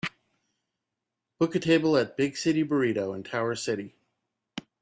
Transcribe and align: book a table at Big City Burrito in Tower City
book 1.37 1.53
a 1.53 1.59
table 1.59 1.95
at 1.95 2.17
Big 2.17 2.35
City 2.35 2.63
Burrito 2.63 3.15
in 3.15 3.21
Tower 3.21 3.53
City 3.53 3.93